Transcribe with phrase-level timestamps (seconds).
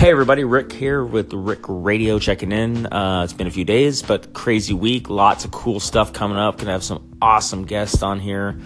[0.00, 2.86] Hey everybody, Rick here with Rick Radio checking in.
[2.86, 5.10] Uh, it's been a few days, but crazy week.
[5.10, 6.56] Lots of cool stuff coming up.
[6.56, 8.58] Gonna have some awesome guests on here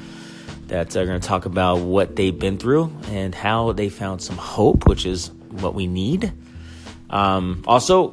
[0.69, 4.87] that are gonna talk about what they've been through and how they found some hope,
[4.87, 6.33] which is what we need.
[7.11, 8.13] Um, also,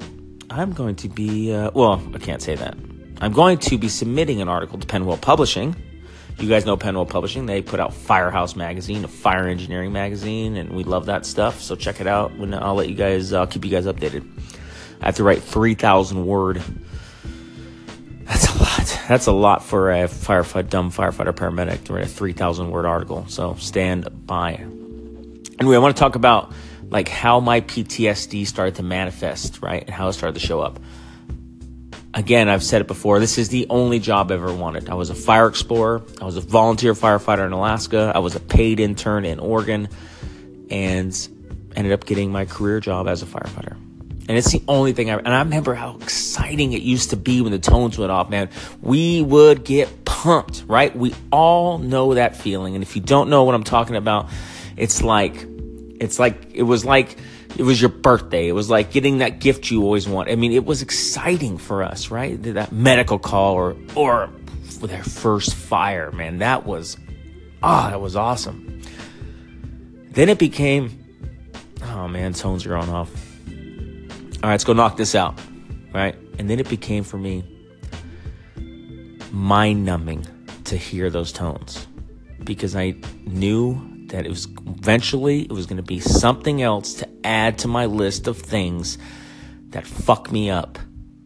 [0.50, 2.76] I'm going to be, uh, well, I can't say that.
[3.22, 5.76] I'm going to be submitting an article to PennWell Publishing
[6.40, 7.46] you guys know PennWell Publishing.
[7.46, 11.62] They put out Firehouse Magazine, a fire engineering magazine, and we love that stuff.
[11.62, 12.38] So check it out.
[12.38, 14.28] When I'll let you guys, I'll keep you guys updated.
[15.02, 16.62] I have to write 3,000 word.
[18.24, 19.00] That's a lot.
[19.08, 23.26] That's a lot for a firefighter, dumb firefighter paramedic to write a 3,000 word article.
[23.28, 24.54] So stand by.
[25.60, 26.54] Anyway, I want to talk about
[26.90, 29.82] like how my PTSD started to manifest, right?
[29.82, 30.80] And how it started to show up
[32.14, 34.90] again, I've said it before, this is the only job I ever wanted.
[34.90, 38.40] I was a fire explorer, I was a volunteer firefighter in Alaska, I was a
[38.40, 39.88] paid intern in Oregon,
[40.70, 41.28] and
[41.76, 43.78] ended up getting my career job as a firefighter.
[44.28, 47.42] And it's the only thing I, and I remember how exciting it used to be
[47.42, 48.50] when the tones went off, man.
[48.82, 50.96] We would get pumped, right?
[50.96, 52.76] We all know that feeling.
[52.76, 54.30] And if you don't know what I'm talking about,
[54.78, 55.46] it's like,
[56.02, 57.18] it's like, it was like,
[57.58, 58.48] it was your birthday.
[58.48, 60.30] It was like getting that gift you always want.
[60.30, 62.42] I mean, it was exciting for us, right?
[62.44, 64.30] That medical call or or
[64.82, 66.40] their first fire, man.
[66.40, 66.98] That was
[67.62, 68.82] ah, that was awesome.
[70.12, 70.98] Then it became
[71.84, 73.12] oh man, tones are on off.
[73.48, 75.40] All right, let's go knock this out.
[75.94, 76.16] Right?
[76.40, 77.44] And then it became for me
[79.32, 80.26] mind numbing
[80.66, 81.88] to hear those tones
[82.44, 87.10] because I knew that it was eventually it was going to be something else to
[87.24, 88.98] add to my list of things
[89.70, 90.78] that fuck me up,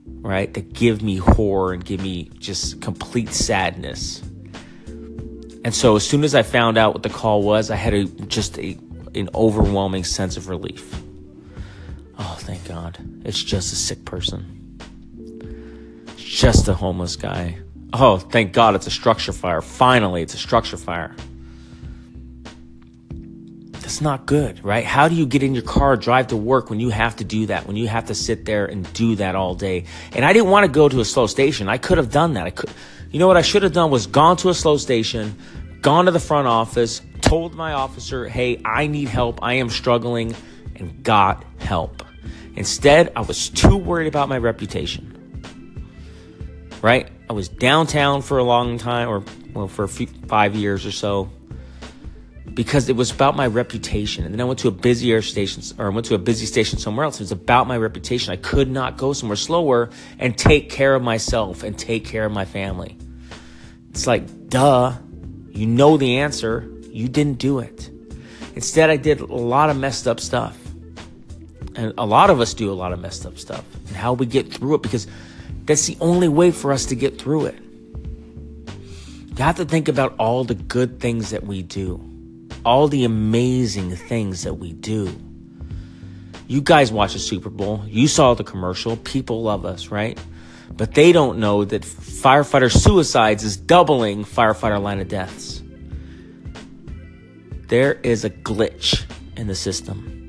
[0.06, 0.54] right?
[0.54, 4.22] That give me horror and give me just complete sadness.
[5.64, 8.06] And so as soon as I found out what the call was, I had a
[8.06, 8.78] just a,
[9.16, 11.02] an overwhelming sense of relief.
[12.20, 13.00] Oh, thank God.
[13.26, 14.80] It's just a sick person.
[16.10, 17.58] It's just a homeless guy.
[17.94, 19.62] Oh, thank God it's a structure fire.
[19.62, 21.16] Finally, it's a structure fire.
[23.86, 24.84] That's not good, right?
[24.84, 27.46] How do you get in your car, drive to work when you have to do
[27.46, 29.86] that, when you have to sit there and do that all day?
[30.14, 31.70] And I didn't want to go to a slow station.
[31.70, 32.48] I could have done that.
[32.48, 32.72] I could,
[33.12, 35.38] you know what I should have done was gone to a slow station,
[35.82, 39.38] gone to the front office, told my officer, hey, I need help.
[39.44, 40.34] I am struggling,
[40.78, 42.02] and got help.
[42.56, 45.86] Instead, I was too worried about my reputation.
[46.82, 47.08] Right?
[47.30, 49.24] I was downtown for a long time, or
[49.54, 51.30] well, for few, five years or so
[52.56, 54.24] because it was about my reputation.
[54.24, 56.80] And then I went to a busier station, or I went to a busy station
[56.80, 57.20] somewhere else.
[57.20, 58.32] It was about my reputation.
[58.32, 62.32] I could not go somewhere slower and take care of myself and take care of
[62.32, 62.98] my family.
[63.90, 64.94] It's like, duh,
[65.52, 66.72] you know the answer.
[66.90, 67.90] You didn't do it.
[68.56, 70.58] Instead, I did a lot of messed up stuff.
[71.76, 73.66] And a lot of us do a lot of messed up stuff.
[73.88, 75.08] And how we get through it, because
[75.66, 77.60] that's the only way for us to get through it.
[79.38, 82.15] You have to think about all the good things that we do
[82.66, 85.16] all the amazing things that we do.
[86.48, 87.84] You guys watch the Super Bowl.
[87.88, 88.98] You saw the commercial.
[88.98, 90.20] People love us, right?
[90.72, 95.62] But they don't know that firefighter suicides is doubling firefighter line of deaths.
[97.68, 99.06] There is a glitch
[99.38, 100.25] in the system.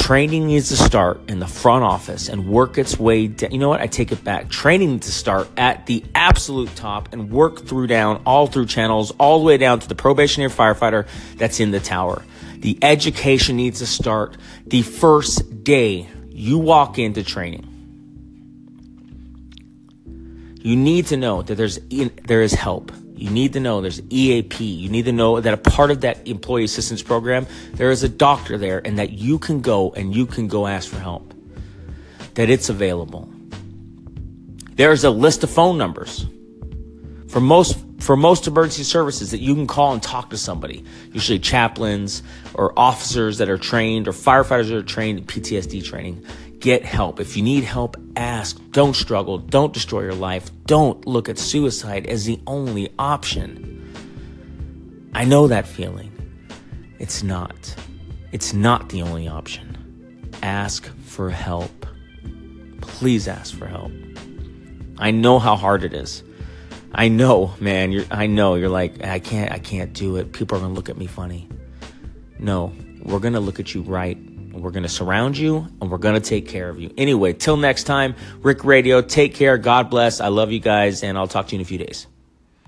[0.00, 3.52] Training needs to start in the front office and work its way down.
[3.52, 3.80] You know what?
[3.80, 4.48] I take it back.
[4.48, 9.12] Training needs to start at the absolute top and work through down, all through channels,
[9.20, 11.06] all the way down to the probationary firefighter
[11.36, 12.24] that's in the tower.
[12.58, 17.66] The education needs to start the first day you walk into training.
[20.62, 21.78] You need to know that there's
[22.26, 22.90] there is help.
[23.20, 24.64] You need to know there's EAP.
[24.64, 28.08] You need to know that a part of that employee assistance program, there is a
[28.08, 31.34] doctor there and that you can go and you can go ask for help.
[32.34, 33.28] That it's available.
[34.74, 36.24] There's a list of phone numbers
[37.28, 40.82] for most for most emergency services that you can call and talk to somebody.
[41.12, 42.22] Usually chaplains
[42.54, 46.24] or officers that are trained or firefighters that are trained in PTSD training.
[46.60, 47.20] Get help.
[47.20, 48.60] If you need help, ask.
[48.70, 49.38] Don't struggle.
[49.38, 50.50] Don't destroy your life.
[50.66, 53.76] Don't look at suicide as the only option.
[55.14, 56.12] I know that feeling.
[56.98, 57.74] It's not.
[58.30, 60.30] It's not the only option.
[60.42, 61.86] Ask for help.
[62.82, 63.92] Please ask for help.
[64.98, 66.22] I know how hard it is.
[66.92, 67.90] I know, man.
[67.90, 70.32] You're, I know you're like, I can't, I can't do it.
[70.32, 71.48] People are gonna look at me funny.
[72.38, 74.18] No, we're gonna look at you right
[74.62, 76.92] we're going to surround you and we're going to take care of you.
[76.96, 79.58] Anyway, till next time, Rick Radio, take care.
[79.58, 80.20] God bless.
[80.20, 82.06] I love you guys, and I'll talk to you in a few days.